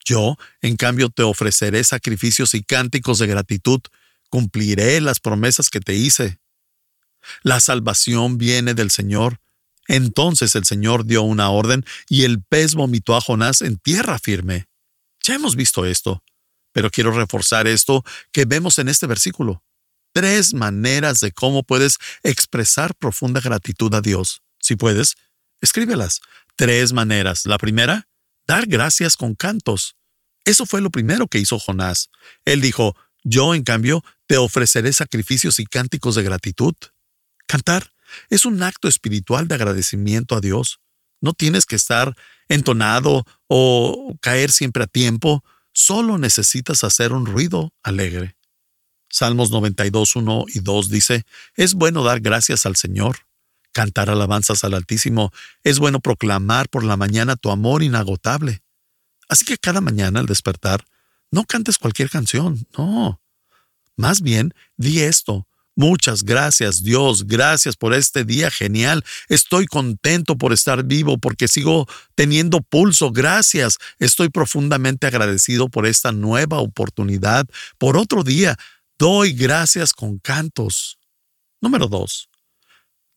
Yo, 0.05 0.37
en 0.61 0.77
cambio, 0.77 1.09
te 1.09 1.25
ofreceré 1.25 1.83
sacrificios 1.83 2.55
y 2.55 2.63
cánticos 2.63 3.19
de 3.19 3.27
gratitud, 3.27 3.81
cumpliré 4.31 5.01
las 5.01 5.19
promesas 5.19 5.69
que 5.69 5.81
te 5.81 5.95
hice. 5.95 6.39
La 7.43 7.59
salvación 7.59 8.39
viene 8.39 8.75
del 8.75 8.93
Señor. 8.93 9.41
Entonces 9.89 10.55
el 10.55 10.65
Señor 10.65 11.07
dio 11.07 11.23
una 11.23 11.51
orden 11.51 11.85
y 12.09 12.23
el 12.23 12.43
pez 12.43 12.75
vomitó 12.75 13.17
a 13.17 13.21
Jonás 13.21 13.63
en 13.63 13.79
tierra 13.79 14.19
firme. 14.21 14.67
Ya 15.25 15.35
hemos 15.35 15.57
visto 15.57 15.87
esto, 15.87 16.23
pero 16.73 16.91
quiero 16.91 17.11
reforzar 17.11 17.67
esto 17.67 18.05
que 18.31 18.45
vemos 18.45 18.79
en 18.79 18.89
este 18.89 19.07
versículo. 19.07 19.66
Tres 20.17 20.55
maneras 20.55 21.21
de 21.21 21.31
cómo 21.31 21.63
puedes 21.63 21.99
expresar 22.23 22.95
profunda 22.95 23.39
gratitud 23.39 23.93
a 23.93 24.01
Dios. 24.01 24.41
Si 24.61 24.75
puedes, 24.75 25.17
escríbelas. 25.61 26.23
Tres 26.57 26.95
maneras. 26.95 27.45
La 27.45 27.59
primera, 27.59 28.09
dar 28.47 28.65
gracias 28.65 29.19
con 29.19 29.35
cantos. 29.35 29.95
Eso 30.47 30.65
fue 30.65 30.81
lo 30.81 30.89
primero 30.89 31.29
que 31.29 31.39
hizo 31.39 31.59
Jonás. 31.59 32.09
Él 32.47 32.63
dijo, 32.63 32.97
yo, 33.25 33.55
en 33.55 33.63
cambio, 33.63 34.03
te 34.27 34.39
ofreceré 34.39 34.95
sacrificios 34.95 35.59
y 35.59 35.67
cánticos 35.67 36.15
de 36.15 36.23
gratitud. 36.23 36.75
Cantar 37.47 37.93
es 38.31 38.47
un 38.47 38.63
acto 38.63 38.89
espiritual 38.89 39.49
de 39.49 39.57
agradecimiento 39.57 40.35
a 40.35 40.41
Dios. 40.41 40.81
No 41.21 41.35
tienes 41.35 41.67
que 41.67 41.77
estar 41.77 42.17
entonado 42.49 43.27
o 43.49 44.17
caer 44.23 44.51
siempre 44.51 44.85
a 44.85 44.87
tiempo, 44.87 45.45
solo 45.75 46.17
necesitas 46.17 46.85
hacer 46.85 47.13
un 47.13 47.27
ruido 47.27 47.75
alegre. 47.83 48.35
Salmos 49.17 49.51
92, 49.51 50.15
1 50.15 50.45
y 50.49 50.61
2 50.61 50.91
dice, 50.91 51.25
es 51.55 51.73
bueno 51.73 52.05
dar 52.05 52.21
gracias 52.21 52.67
al 52.67 52.77
Señor, 52.77 53.21
cantar 53.73 54.11
alabanzas 54.11 54.63
al 54.63 54.75
Altísimo, 54.75 55.33
es 55.65 55.79
bueno 55.79 56.01
proclamar 56.01 56.69
por 56.69 56.85
la 56.85 56.99
mañana 56.99 57.37
tu 57.37 57.51
amor 57.51 57.83
inagotable. 57.83 58.63
Así 59.27 59.47
que 59.47 59.57
cada 59.57 59.81
mañana 59.81 60.21
al 60.21 60.27
despertar, 60.27 60.85
no 61.31 61.45
cantes 61.47 61.79
cualquier 61.79 62.11
canción, 62.11 62.67
no. 62.77 63.19
Más 63.97 64.21
bien, 64.21 64.53
di 64.77 65.01
esto, 65.01 65.47
Muchas 65.79 66.23
gracias 66.23 66.83
Dios, 66.83 67.27
gracias 67.27 67.77
por 67.77 67.93
este 67.93 68.25
día 68.25 68.51
genial. 68.51 69.05
Estoy 69.29 69.67
contento 69.67 70.39
por 70.39 70.55
estar 70.55 70.83
vivo 70.85 71.19
porque 71.19 71.49
sigo 71.49 71.87
teniendo 72.15 72.63
pulso. 72.63 73.13
Gracias. 73.13 73.77
Estoy 73.99 74.31
profundamente 74.31 75.07
agradecido 75.07 75.69
por 75.69 75.87
esta 75.87 76.13
nueva 76.13 76.61
oportunidad, 76.61 77.47
por 77.77 77.99
otro 77.99 78.23
día. 78.23 78.57
Doy 78.99 79.35
gracias 79.35 79.93
con 79.93 80.19
cantos. 80.19 80.99
Número 81.61 81.87
dos. 81.87 82.31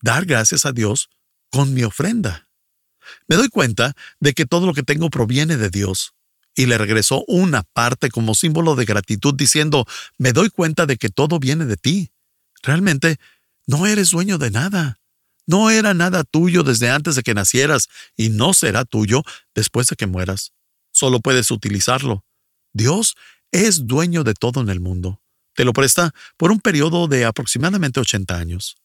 Dar 0.02 0.26
gracias 0.26 0.66
a 0.66 0.72
Dios 0.72 1.08
con 1.50 1.72
mi 1.72 1.84
ofrenda. 1.84 2.48
Me 3.28 3.36
doy 3.36 3.48
cuenta 3.48 3.94
de 4.18 4.34
que 4.34 4.44
todo 4.44 4.66
lo 4.66 4.74
que 4.74 4.82
tengo 4.82 5.08
proviene 5.08 5.56
de 5.56 5.70
Dios. 5.70 6.12
Y 6.54 6.66
le 6.66 6.76
regresó 6.76 7.24
una 7.28 7.62
parte 7.62 8.10
como 8.10 8.34
símbolo 8.34 8.74
de 8.74 8.84
gratitud 8.84 9.34
diciendo, 9.34 9.86
me 10.18 10.32
doy 10.32 10.50
cuenta 10.50 10.84
de 10.84 10.98
que 10.98 11.08
todo 11.08 11.38
viene 11.38 11.64
de 11.64 11.78
ti. 11.78 12.12
Realmente 12.62 13.16
no 13.66 13.86
eres 13.86 14.10
dueño 14.10 14.36
de 14.36 14.50
nada. 14.50 15.00
No 15.46 15.70
era 15.70 15.94
nada 15.94 16.24
tuyo 16.24 16.62
desde 16.62 16.90
antes 16.90 17.14
de 17.14 17.22
que 17.22 17.32
nacieras 17.32 17.88
y 18.16 18.28
no 18.28 18.52
será 18.52 18.84
tuyo 18.84 19.22
después 19.54 19.86
de 19.86 19.96
que 19.96 20.06
mueras. 20.06 20.52
Solo 20.92 21.20
puedes 21.20 21.50
utilizarlo. 21.50 22.26
Dios 22.74 23.16
es 23.50 23.86
dueño 23.86 24.24
de 24.24 24.34
todo 24.34 24.60
en 24.60 24.68
el 24.68 24.80
mundo. 24.80 25.22
Te 25.54 25.64
lo 25.64 25.72
presta 25.72 26.12
por 26.36 26.50
un 26.50 26.60
periodo 26.60 27.08
de 27.08 27.24
aproximadamente 27.24 28.00
80 28.00 28.36
años. 28.36 28.76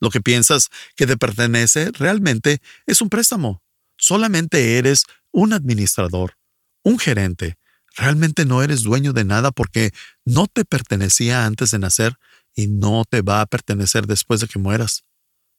Lo 0.00 0.10
que 0.10 0.20
piensas 0.20 0.68
que 0.94 1.06
te 1.06 1.16
pertenece 1.16 1.90
realmente 1.92 2.60
es 2.86 3.00
un 3.00 3.08
préstamo. 3.08 3.62
Solamente 3.96 4.78
eres 4.78 5.04
un 5.32 5.52
administrador, 5.52 6.36
un 6.82 6.98
gerente. 6.98 7.56
Realmente 7.96 8.44
no 8.44 8.62
eres 8.62 8.82
dueño 8.82 9.12
de 9.12 9.24
nada 9.24 9.52
porque 9.52 9.92
no 10.24 10.46
te 10.46 10.64
pertenecía 10.64 11.46
antes 11.46 11.70
de 11.70 11.78
nacer 11.78 12.18
y 12.54 12.66
no 12.66 13.04
te 13.08 13.22
va 13.22 13.40
a 13.40 13.46
pertenecer 13.46 14.06
después 14.06 14.40
de 14.40 14.48
que 14.48 14.58
mueras. 14.58 15.04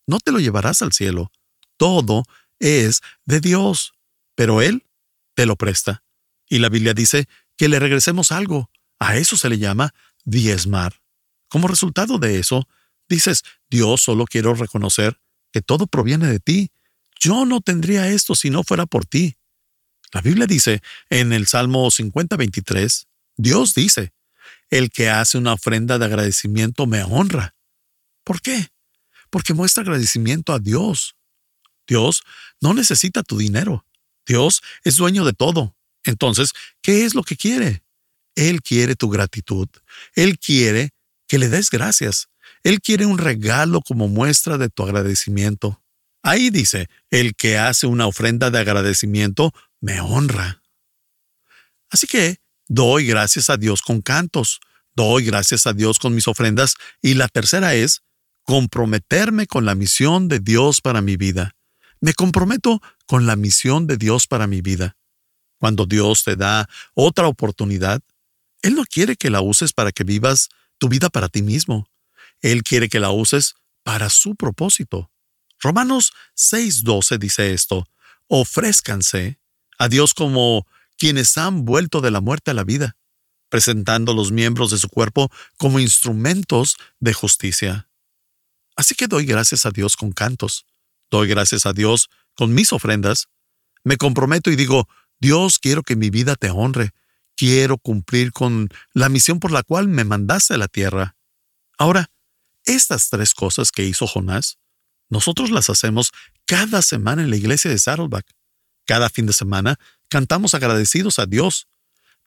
No 0.06 0.20
te 0.20 0.32
lo 0.32 0.40
llevarás 0.40 0.82
al 0.82 0.94
cielo. 0.94 1.32
Todo 1.78 2.24
es 2.60 3.02
de 3.26 3.40
Dios, 3.40 3.94
pero 4.36 4.62
Él 4.62 4.86
te 5.36 5.46
lo 5.46 5.56
presta. 5.56 6.04
Y 6.48 6.60
la 6.60 6.70
Biblia 6.70 6.94
dice 6.94 7.28
que 7.56 7.70
le 7.70 7.80
regresemos 7.80 8.32
algo. 8.32 8.70
A 9.00 9.18
eso 9.18 9.38
se 9.38 9.50
le 9.50 9.60
llama 9.60 9.94
diezmar. 10.28 11.02
Como 11.48 11.68
resultado 11.68 12.20
de 12.20 12.38
eso, 12.38 12.68
dices, 13.10 13.44
Dios 13.70 14.02
solo 14.02 14.26
quiero 14.26 14.54
reconocer 14.54 15.20
que 15.52 15.62
todo 15.62 15.88
proviene 15.88 16.28
de 16.28 16.40
ti. 16.40 16.72
Yo 17.20 17.46
no 17.46 17.62
tendría 17.62 18.10
esto 18.10 18.36
si 18.36 18.50
no 18.50 18.64
fuera 18.64 18.86
por 18.86 19.06
ti. 19.06 19.38
La 20.12 20.22
Biblia 20.22 20.46
dice 20.46 20.84
en 21.10 21.34
el 21.34 21.48
Salmo 21.48 21.88
50-23, 21.88 23.08
Dios 23.38 23.74
dice, 23.74 24.14
el 24.70 24.92
que 24.92 25.10
hace 25.10 25.38
una 25.38 25.54
ofrenda 25.54 25.98
de 25.98 26.06
agradecimiento 26.06 26.86
me 26.86 27.04
honra. 27.04 27.56
¿Por 28.24 28.42
qué? 28.42 28.68
Porque 29.30 29.54
muestra 29.54 29.84
agradecimiento 29.84 30.54
a 30.54 30.60
Dios. 30.60 31.16
Dios 31.88 32.24
no 32.60 32.74
necesita 32.74 33.24
tu 33.24 33.38
dinero. 33.38 33.86
Dios 34.26 34.62
es 34.84 34.98
dueño 34.98 35.24
de 35.24 35.32
todo. 35.32 35.76
Entonces, 36.04 36.52
¿qué 36.82 37.06
es 37.06 37.16
lo 37.16 37.24
que 37.24 37.38
quiere? 37.38 37.84
Él 38.38 38.62
quiere 38.62 38.96
tu 38.96 39.10
gratitud. 39.10 39.68
Él 40.16 40.40
quiere 40.40 40.92
que 41.28 41.38
le 41.38 41.50
des 41.50 41.70
gracias. 41.70 42.30
Él 42.64 42.80
quiere 42.80 43.06
un 43.06 43.18
regalo 43.18 43.82
como 43.82 44.08
muestra 44.08 44.58
de 44.58 44.70
tu 44.70 44.84
agradecimiento. 44.84 45.82
Ahí 46.24 46.50
dice, 46.50 46.88
el 47.12 47.36
que 47.36 47.58
hace 47.58 47.88
una 47.88 48.08
ofrenda 48.08 48.50
de 48.50 48.60
agradecimiento 48.60 49.54
me 49.82 50.00
honra. 50.02 50.62
Así 51.90 52.08
que 52.08 52.40
Doy 52.70 53.06
gracias 53.06 53.50
a 53.50 53.56
Dios 53.56 53.82
con 53.82 54.02
cantos, 54.02 54.60
doy 54.94 55.24
gracias 55.24 55.68
a 55.68 55.74
Dios 55.74 56.00
con 56.00 56.14
mis 56.14 56.28
ofrendas 56.28 56.76
y 57.02 57.14
la 57.14 57.30
tercera 57.30 57.76
es 57.76 58.02
comprometerme 58.44 59.48
con 59.48 59.66
la 59.66 59.74
misión 59.74 60.28
de 60.28 60.40
Dios 60.40 60.82
para 60.82 61.02
mi 61.02 61.16
vida. 61.16 61.56
Me 62.02 62.14
comprometo 62.14 62.82
con 63.06 63.26
la 63.26 63.38
misión 63.38 63.88
de 63.88 63.96
Dios 63.96 64.28
para 64.28 64.48
mi 64.48 64.62
vida. 64.62 64.98
Cuando 65.60 65.86
Dios 65.86 66.24
te 66.24 66.36
da 66.36 66.68
otra 66.94 67.28
oportunidad, 67.28 68.02
Él 68.62 68.76
no 68.76 68.86
quiere 68.86 69.16
que 69.16 69.30
la 69.30 69.42
uses 69.42 69.74
para 69.74 69.92
que 69.92 70.04
vivas 70.04 70.50
tu 70.78 70.90
vida 70.90 71.10
para 71.10 71.30
ti 71.30 71.42
mismo. 71.42 71.90
Él 72.42 72.64
quiere 72.64 72.90
que 72.90 73.00
la 73.00 73.12
uses 73.12 73.56
para 73.84 74.10
su 74.10 74.36
propósito. 74.36 75.12
Romanos 75.60 76.14
6:12 76.36 77.18
dice 77.18 77.54
esto, 77.54 77.88
ofrézcanse 78.28 79.40
a 79.80 79.88
Dios 79.88 80.14
como 80.14 80.68
quienes 80.98 81.38
han 81.38 81.66
vuelto 81.66 82.02
de 82.02 82.12
la 82.12 82.22
muerte 82.22 82.52
a 82.52 82.54
la 82.54 82.64
vida, 82.64 82.98
presentando 83.50 84.14
los 84.14 84.32
miembros 84.32 84.72
de 84.72 84.78
su 84.78 84.90
cuerpo 84.90 85.32
como 85.58 85.80
instrumentos 85.80 86.78
de 87.00 87.14
justicia. 87.14 87.90
Así 88.76 88.94
que 88.94 89.08
doy 89.08 89.26
gracias 89.26 89.66
a 89.66 89.72
Dios 89.72 89.96
con 89.96 90.12
cantos, 90.12 90.66
doy 91.10 91.28
gracias 91.28 91.66
a 91.66 91.74
Dios 91.74 92.10
con 92.36 92.54
mis 92.54 92.74
ofrendas, 92.74 93.30
me 93.84 93.98
comprometo 93.98 94.52
y 94.52 94.56
digo, 94.56 94.88
Dios, 95.20 95.60
quiero 95.60 95.82
que 95.82 95.96
mi 95.96 96.10
vida 96.10 96.36
te 96.36 96.52
honre, 96.52 96.92
quiero 97.38 97.78
cumplir 97.78 98.34
con 98.34 98.68
la 98.94 99.08
misión 99.08 99.40
por 99.40 99.52
la 99.52 99.64
cual 99.64 99.88
me 99.88 100.04
mandaste 100.04 100.56
a 100.56 100.58
la 100.58 100.68
tierra. 100.68 101.16
Ahora, 101.78 102.12
estas 102.66 103.10
tres 103.10 103.34
cosas 103.34 103.72
que 103.72 103.86
hizo 103.86 104.08
Jonás, 104.08 104.58
nosotros 105.10 105.52
las 105.52 105.70
hacemos 105.70 106.12
cada 106.46 106.82
semana 106.82 107.22
en 107.22 107.30
la 107.30 107.38
iglesia 107.38 107.72
de 107.72 107.80
Saddleback. 107.80 108.26
Cada 108.86 109.10
fin 109.10 109.26
de 109.26 109.34
semana 109.34 109.80
cantamos 110.10 110.54
agradecidos 110.54 111.20
a 111.20 111.26
Dios. 111.26 111.68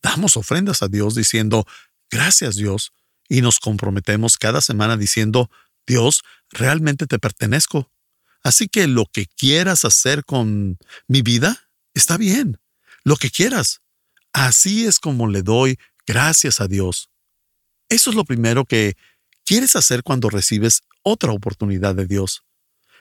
Damos 0.01 0.37
ofrendas 0.37 0.83
a 0.83 0.89
Dios 0.89 1.15
diciendo, 1.15 1.67
gracias 2.11 2.57
Dios, 2.57 2.93
y 3.29 3.43
nos 3.43 3.59
comprometemos 3.59 4.39
cada 4.39 4.61
semana 4.61 4.97
diciendo, 4.97 5.51
Dios, 5.87 6.23
realmente 6.51 7.07
te 7.07 7.19
pertenezco. 7.19 7.91
Así 8.43 8.69
que 8.69 8.87
lo 8.87 9.07
que 9.07 9.27
quieras 9.27 9.85
hacer 9.85 10.25
con 10.25 10.79
mi 11.09 11.23
vida, 11.23 11.69
está 11.95 12.17
bien. 12.17 12.59
Lo 13.05 13.17
que 13.17 13.31
quieras. 13.31 13.83
Así 14.33 14.87
es 14.87 14.99
como 14.99 15.27
le 15.27 15.43
doy 15.43 15.79
gracias 16.07 16.61
a 16.61 16.69
Dios. 16.69 17.11
Eso 17.89 18.11
es 18.11 18.17
lo 18.17 18.25
primero 18.25 18.65
que 18.65 18.97
quieres 19.45 19.75
hacer 19.77 20.03
cuando 20.03 20.31
recibes 20.31 20.83
otra 21.03 21.33
oportunidad 21.33 21.95
de 21.95 22.07
Dios. 22.07 22.43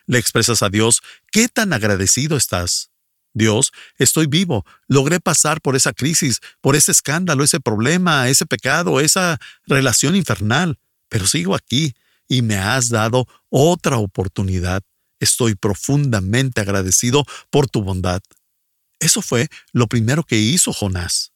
Le 0.06 0.18
expresas 0.18 0.64
a 0.64 0.70
Dios 0.70 1.02
qué 1.32 1.48
tan 1.48 1.74
agradecido 1.74 2.38
estás. 2.38 2.90
Dios, 3.34 3.72
estoy 3.98 4.26
vivo, 4.26 4.66
logré 4.88 5.20
pasar 5.20 5.62
por 5.62 5.76
esa 5.76 5.94
crisis, 5.94 6.40
por 6.62 6.76
ese 6.76 6.92
escándalo, 6.92 7.44
ese 7.44 7.60
problema, 7.60 8.28
ese 8.28 8.48
pecado, 8.48 9.00
esa 9.00 9.40
relación 9.68 10.16
infernal, 10.16 10.80
pero 11.10 11.28
sigo 11.28 11.54
aquí 11.54 11.94
y 12.28 12.42
me 12.42 12.56
has 12.56 12.90
dado 12.90 13.28
otra 13.50 13.98
oportunidad. 13.98 14.82
Estoy 15.20 15.56
profundamente 15.56 16.62
agradecido 16.62 17.26
por 17.50 17.70
tu 17.70 17.84
bondad. 17.84 18.22
Eso 19.00 19.22
fue 19.22 19.48
lo 19.72 19.88
primero 19.88 20.24
que 20.24 20.38
hizo 20.38 20.74
Jonás. 20.74 21.32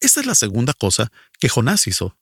Esta 0.00 0.20
es 0.20 0.26
la 0.26 0.34
segunda 0.34 0.72
cosa 0.72 1.10
que 1.38 1.48
Jonás 1.48 1.86
hizo. 1.86 2.16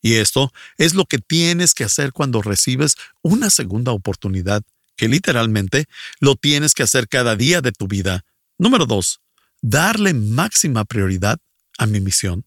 Y 0.00 0.14
esto 0.14 0.52
es 0.78 0.94
lo 0.94 1.04
que 1.04 1.18
tienes 1.18 1.74
que 1.74 1.84
hacer 1.84 2.12
cuando 2.12 2.42
recibes 2.42 2.96
una 3.22 3.50
segunda 3.50 3.92
oportunidad, 3.92 4.62
que 4.96 5.08
literalmente 5.08 5.86
lo 6.20 6.34
tienes 6.34 6.74
que 6.74 6.82
hacer 6.82 7.08
cada 7.08 7.36
día 7.36 7.60
de 7.60 7.72
tu 7.72 7.86
vida. 7.86 8.24
Número 8.58 8.86
dos, 8.86 9.20
darle 9.60 10.12
máxima 10.12 10.84
prioridad 10.84 11.38
a 11.78 11.86
mi 11.86 12.00
misión. 12.00 12.44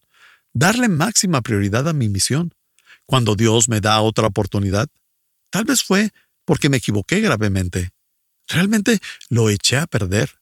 Darle 0.52 0.88
máxima 0.88 1.40
prioridad 1.40 1.88
a 1.88 1.92
mi 1.92 2.08
misión. 2.08 2.54
Cuando 3.06 3.36
Dios 3.36 3.68
me 3.68 3.80
da 3.80 4.00
otra 4.00 4.26
oportunidad, 4.26 4.88
tal 5.50 5.64
vez 5.64 5.82
fue 5.82 6.12
porque 6.44 6.68
me 6.68 6.78
equivoqué 6.78 7.20
gravemente. 7.20 7.90
Realmente 8.48 9.00
lo 9.28 9.50
eché 9.50 9.78
a 9.78 9.86
perder. 9.86 10.38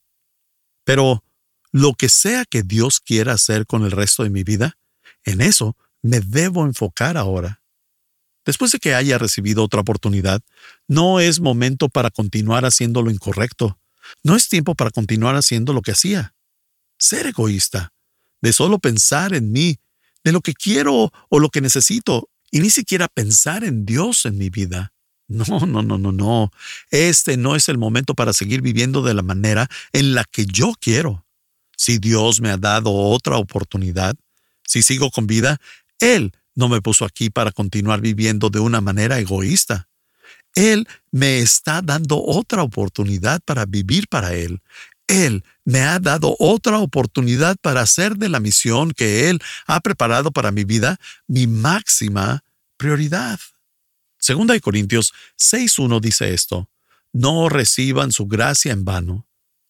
Pero 0.85 1.23
lo 1.71 1.93
que 1.93 2.07
sea 2.07 2.45
que 2.45 2.63
Dios 2.63 3.01
quiera 3.01 3.33
hacer 3.33 3.65
con 3.65 3.83
el 3.83 3.91
resto 3.91 4.23
de 4.23 4.29
mi 4.29 4.43
vida, 4.43 4.77
en 5.25 5.41
eso 5.41 5.75
me 6.01 6.21
debo 6.21 6.65
enfocar 6.65 7.17
ahora. 7.17 7.61
Después 8.45 8.71
de 8.71 8.79
que 8.79 8.93
haya 8.93 9.17
recibido 9.17 9.63
otra 9.63 9.81
oportunidad, 9.81 10.41
no 10.87 11.19
es 11.19 11.41
momento 11.41 11.89
para 11.89 12.11
continuar 12.11 12.63
haciendo 12.63 13.01
lo 13.01 13.11
incorrecto. 13.11 13.79
No 14.23 14.35
es 14.35 14.47
tiempo 14.47 14.75
para 14.75 14.91
continuar 14.91 15.35
haciendo 15.35 15.73
lo 15.73 15.81
que 15.81 15.91
hacía. 15.91 16.35
Ser 16.97 17.25
egoísta, 17.25 17.91
de 18.41 18.53
solo 18.53 18.77
pensar 18.77 19.33
en 19.33 19.51
mí, 19.51 19.79
de 20.23 20.31
lo 20.31 20.41
que 20.41 20.53
quiero 20.53 21.11
o 21.29 21.39
lo 21.39 21.49
que 21.49 21.59
necesito, 21.59 22.29
y 22.51 22.59
ni 22.59 22.69
siquiera 22.69 23.07
pensar 23.07 23.63
en 23.63 23.85
Dios 23.85 24.25
en 24.25 24.37
mi 24.37 24.49
vida. 24.49 24.93
No, 25.27 25.43
no, 25.65 25.81
no, 25.81 25.97
no, 25.97 26.11
no. 26.11 26.51
Este 26.91 27.37
no 27.37 27.55
es 27.55 27.67
el 27.69 27.77
momento 27.77 28.13
para 28.13 28.33
seguir 28.33 28.61
viviendo 28.61 29.01
de 29.01 29.13
la 29.13 29.23
manera 29.23 29.67
en 29.91 30.13
la 30.13 30.23
que 30.23 30.45
yo 30.45 30.73
quiero. 30.79 31.25
Si 31.77 31.97
Dios 31.97 32.41
me 32.41 32.49
ha 32.49 32.57
dado 32.57 32.93
otra 32.93 33.37
oportunidad, 33.37 34.15
si 34.63 34.81
sigo 34.81 35.09
con 35.11 35.27
vida, 35.27 35.57
Él 35.99 36.31
no 36.53 36.69
me 36.69 36.81
puso 36.81 37.05
aquí 37.05 37.29
para 37.29 37.51
continuar 37.51 38.01
viviendo 38.01 38.49
de 38.49 38.59
una 38.59 38.81
manera 38.81 39.19
egoísta. 39.19 39.89
Él 40.53 40.87
me 41.11 41.39
está 41.39 41.81
dando 41.81 42.23
otra 42.23 42.63
oportunidad 42.63 43.41
para 43.43 43.65
vivir 43.65 44.07
para 44.07 44.33
Él. 44.33 44.61
Él 45.07 45.43
me 45.65 45.81
ha 45.81 45.99
dado 45.99 46.35
otra 46.39 46.79
oportunidad 46.79 47.57
para 47.61 47.81
hacer 47.81 48.15
de 48.15 48.29
la 48.29 48.39
misión 48.39 48.91
que 48.91 49.29
Él 49.29 49.39
ha 49.67 49.81
preparado 49.81 50.31
para 50.31 50.51
mi 50.51 50.63
vida 50.63 50.97
mi 51.27 51.45
máxima 51.45 52.43
prioridad. 52.77 53.39
Segunda 54.25 54.55
de 54.55 54.59
Corintios 54.59 55.13
6.1 55.37 55.99
dice 55.99 56.33
esto, 56.33 56.67
no 57.13 57.47
reciban 57.47 58.11
su 58.11 58.25
gracia 58.25 58.71
en 58.71 58.83
vano. 58.83 59.27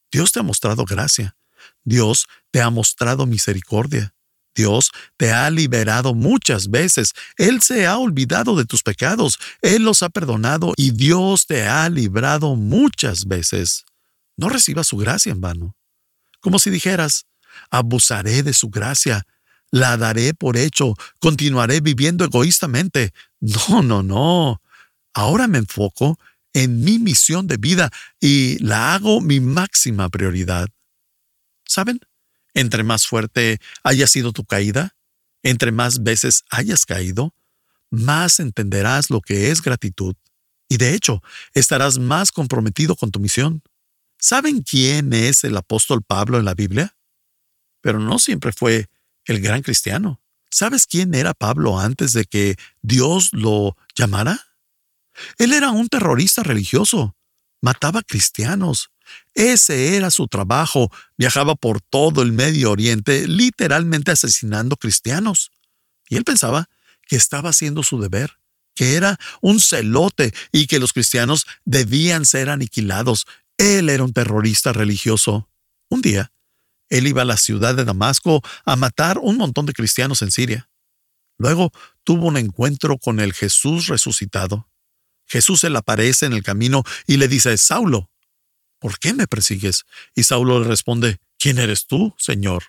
Dios 0.09 0.31
te 0.31 0.39
ha 0.39 0.43
mostrado 0.43 0.85
gracia. 0.85 1.35
Dios 1.83 2.27
te 2.51 2.61
ha 2.61 2.69
mostrado 2.69 3.25
misericordia. 3.25 4.15
Dios 4.55 4.91
te 5.17 5.33
ha 5.33 5.49
liberado 5.49 6.13
muchas 6.13 6.69
veces. 6.69 7.11
Él 7.35 7.61
se 7.61 7.85
ha 7.85 7.97
olvidado 7.97 8.55
de 8.55 8.63
tus 8.63 8.81
pecados. 8.81 9.39
Él 9.61 9.83
los 9.83 10.03
ha 10.03 10.09
perdonado 10.09 10.71
y 10.77 10.91
Dios 10.91 11.47
te 11.47 11.67
ha 11.67 11.89
librado 11.89 12.55
muchas 12.55 13.25
veces. 13.25 13.83
No 14.37 14.47
recibas 14.47 14.87
su 14.87 14.95
gracia 14.95 15.33
en 15.33 15.41
vano. 15.41 15.75
Como 16.39 16.59
si 16.59 16.69
dijeras, 16.69 17.25
abusaré 17.71 18.41
de 18.41 18.53
su 18.53 18.69
gracia, 18.69 19.27
la 19.75 19.97
daré 19.97 20.33
por 20.33 20.55
hecho, 20.55 20.93
continuaré 21.19 21.81
viviendo 21.81 22.23
egoístamente. 22.23 23.11
No, 23.41 23.83
no, 23.83 24.03
no. 24.03 24.61
Ahora 25.13 25.47
me 25.47 25.57
enfoco 25.57 26.17
en 26.53 26.81
mi 26.81 26.97
misión 26.97 27.45
de 27.45 27.57
vida 27.57 27.91
y 28.21 28.57
la 28.63 28.95
hago 28.95 29.19
mi 29.19 29.41
máxima 29.41 30.07
prioridad. 30.07 30.69
¿Saben? 31.67 31.99
Entre 32.53 32.83
más 32.83 33.05
fuerte 33.05 33.59
haya 33.83 34.07
sido 34.07 34.31
tu 34.31 34.45
caída, 34.45 34.95
entre 35.43 35.73
más 35.73 36.01
veces 36.03 36.45
hayas 36.49 36.85
caído, 36.85 37.35
más 37.91 38.39
entenderás 38.39 39.09
lo 39.09 39.19
que 39.19 39.51
es 39.51 39.61
gratitud 39.61 40.15
y 40.69 40.77
de 40.77 40.93
hecho 40.93 41.21
estarás 41.53 41.99
más 41.99 42.31
comprometido 42.31 42.95
con 42.95 43.11
tu 43.11 43.19
misión. 43.19 43.61
¿Saben 44.19 44.63
quién 44.63 45.11
es 45.11 45.43
el 45.43 45.57
apóstol 45.57 46.01
Pablo 46.01 46.39
en 46.39 46.45
la 46.45 46.53
Biblia? 46.53 46.95
Pero 47.81 47.99
no 47.99 48.19
siempre 48.19 48.53
fue 48.53 48.87
el 49.25 49.41
gran 49.41 49.61
cristiano. 49.61 50.21
¿Sabes 50.49 50.87
quién 50.87 51.13
era 51.13 51.33
Pablo 51.33 51.79
antes 51.79 52.13
de 52.13 52.25
que 52.25 52.55
Dios 52.81 53.31
lo 53.33 53.75
llamara? 53.95 54.39
Él 55.37 55.53
era 55.53 55.71
un 55.71 55.89
terrorista 55.89 56.43
religioso. 56.43 57.15
Mataba 57.61 58.03
cristianos. 58.03 58.91
Ese 59.33 59.97
era 59.97 60.11
su 60.11 60.27
trabajo. 60.27 60.91
Viajaba 61.17 61.55
por 61.55 61.81
todo 61.81 62.21
el 62.21 62.31
Medio 62.31 62.71
Oriente, 62.71 63.27
literalmente 63.27 64.11
asesinando 64.11 64.77
cristianos. 64.77 65.51
Y 66.09 66.17
él 66.17 66.23
pensaba 66.23 66.69
que 67.07 67.15
estaba 67.15 67.49
haciendo 67.49 67.83
su 67.83 67.99
deber, 67.99 68.39
que 68.75 68.95
era 68.95 69.17
un 69.41 69.59
celote 69.59 70.33
y 70.51 70.67
que 70.67 70.79
los 70.79 70.93
cristianos 70.93 71.45
debían 71.65 72.25
ser 72.25 72.49
aniquilados. 72.49 73.25
Él 73.57 73.89
era 73.89 74.03
un 74.03 74.13
terrorista 74.13 74.73
religioso. 74.73 75.49
Un 75.89 76.01
día, 76.01 76.31
él 76.89 77.07
iba 77.07 77.23
a 77.23 77.25
la 77.25 77.37
ciudad 77.37 77.75
de 77.75 77.85
Damasco 77.85 78.41
a 78.65 78.75
matar 78.75 79.17
un 79.17 79.37
montón 79.37 79.65
de 79.65 79.73
cristianos 79.73 80.21
en 80.21 80.31
Siria. 80.31 80.69
Luego 81.37 81.71
tuvo 82.03 82.27
un 82.27 82.37
encuentro 82.37 82.97
con 82.97 83.19
el 83.19 83.33
Jesús 83.33 83.87
resucitado. 83.87 84.69
Jesús 85.25 85.61
se 85.61 85.69
le 85.69 85.77
aparece 85.77 86.25
en 86.25 86.33
el 86.33 86.43
camino 86.43 86.83
y 87.07 87.17
le 87.17 87.27
dice, 87.27 87.57
Saulo, 87.57 88.09
¿por 88.79 88.99
qué 88.99 89.13
me 89.13 89.27
persigues? 89.27 89.85
Y 90.13 90.23
Saulo 90.23 90.59
le 90.59 90.67
responde, 90.67 91.17
¿quién 91.39 91.57
eres 91.57 91.87
tú, 91.87 92.13
Señor? 92.17 92.63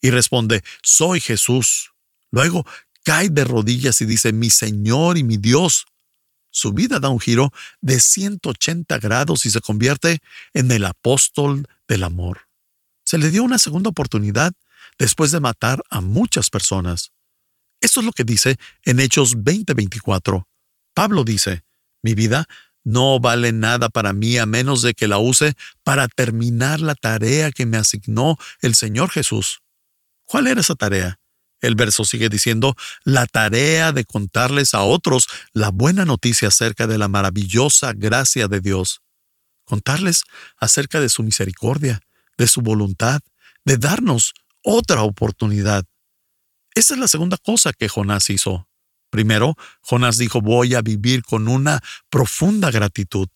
Y 0.00 0.10
responde, 0.10 0.62
soy 0.82 1.20
Jesús. 1.20 1.92
Luego 2.30 2.66
cae 3.04 3.28
de 3.28 3.44
rodillas 3.44 4.00
y 4.00 4.06
dice, 4.06 4.32
mi 4.32 4.50
Señor 4.50 5.16
y 5.16 5.22
mi 5.22 5.36
Dios. 5.36 5.86
Su 6.50 6.72
vida 6.72 6.98
da 6.98 7.10
un 7.10 7.20
giro 7.20 7.52
de 7.80 8.00
180 8.00 8.98
grados 8.98 9.46
y 9.46 9.50
se 9.50 9.60
convierte 9.60 10.18
en 10.52 10.70
el 10.72 10.84
apóstol 10.84 11.68
del 11.86 12.02
amor 12.02 12.49
se 13.10 13.18
le 13.18 13.32
dio 13.32 13.42
una 13.42 13.58
segunda 13.58 13.90
oportunidad 13.90 14.52
después 14.96 15.32
de 15.32 15.40
matar 15.40 15.82
a 15.90 16.00
muchas 16.00 16.48
personas. 16.48 17.10
Esto 17.80 17.98
es 17.98 18.06
lo 18.06 18.12
que 18.12 18.22
dice 18.22 18.56
en 18.84 19.00
Hechos 19.00 19.36
20:24. 19.36 20.46
Pablo 20.94 21.24
dice, 21.24 21.64
mi 22.04 22.14
vida 22.14 22.46
no 22.84 23.18
vale 23.18 23.50
nada 23.50 23.88
para 23.88 24.12
mí 24.12 24.38
a 24.38 24.46
menos 24.46 24.82
de 24.82 24.94
que 24.94 25.08
la 25.08 25.18
use 25.18 25.54
para 25.82 26.06
terminar 26.06 26.80
la 26.80 26.94
tarea 26.94 27.50
que 27.50 27.66
me 27.66 27.78
asignó 27.78 28.36
el 28.60 28.76
Señor 28.76 29.10
Jesús. 29.10 29.60
¿Cuál 30.22 30.46
era 30.46 30.60
esa 30.60 30.76
tarea? 30.76 31.18
El 31.60 31.74
verso 31.74 32.04
sigue 32.04 32.28
diciendo, 32.28 32.76
la 33.02 33.26
tarea 33.26 33.90
de 33.90 34.04
contarles 34.04 34.72
a 34.72 34.82
otros 34.82 35.26
la 35.52 35.70
buena 35.70 36.04
noticia 36.04 36.46
acerca 36.46 36.86
de 36.86 36.96
la 36.96 37.08
maravillosa 37.08 37.92
gracia 37.92 38.46
de 38.46 38.60
Dios. 38.60 39.02
Contarles 39.64 40.22
acerca 40.58 41.00
de 41.00 41.08
su 41.08 41.24
misericordia, 41.24 42.00
de 42.40 42.46
su 42.46 42.62
voluntad, 42.62 43.20
de 43.66 43.76
darnos 43.76 44.32
otra 44.64 45.02
oportunidad. 45.02 45.84
Esa 46.74 46.94
es 46.94 47.00
la 47.00 47.06
segunda 47.06 47.36
cosa 47.36 47.74
que 47.74 47.86
Jonás 47.86 48.30
hizo. 48.30 48.66
Primero, 49.10 49.56
Jonás 49.82 50.16
dijo, 50.16 50.40
voy 50.40 50.74
a 50.74 50.80
vivir 50.80 51.22
con 51.22 51.48
una 51.48 51.82
profunda 52.08 52.70
gratitud 52.70 53.28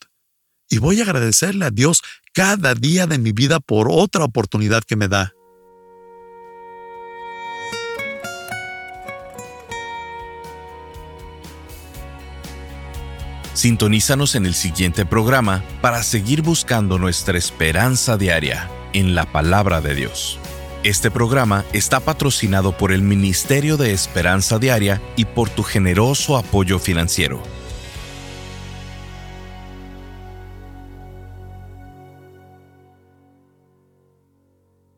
y 0.71 0.79
voy 0.79 1.01
a 1.01 1.03
agradecerle 1.03 1.67
a 1.67 1.71
Dios 1.71 2.01
cada 2.33 2.75
día 2.75 3.07
de 3.07 3.19
mi 3.19 3.33
vida 3.33 3.61
por 3.61 3.89
otra 3.91 4.25
oportunidad 4.25 4.83
que 4.83 4.97
me 4.97 5.09
da. 5.09 5.35
Sintonízanos 13.53 14.35
en 14.35 14.47
el 14.47 14.55
siguiente 14.55 15.05
programa 15.05 15.63
para 15.83 16.03
seguir 16.03 16.41
buscando 16.41 16.99
nuestra 16.99 17.37
esperanza 17.37 18.17
diaria 18.17 18.71
en 18.95 19.15
la 19.15 19.27
palabra 19.27 19.83
de 19.83 19.95
Dios. 19.95 20.39
Este 20.85 21.11
programa 21.11 21.65
está 21.73 22.01
patrocinado 22.01 22.77
por 22.77 22.93
el 22.93 23.03
Ministerio 23.03 23.77
de 23.77 23.93
Esperanza 23.93 24.59
Diaria 24.59 25.03
y 25.17 25.27
por 25.27 25.51
tu 25.51 25.63
generoso 25.63 26.37
apoyo 26.37 26.79
financiero. 26.79 27.43